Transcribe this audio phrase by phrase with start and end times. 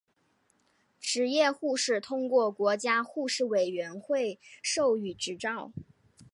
[0.99, 5.71] 执业护士通过国家护士委员会授予执照。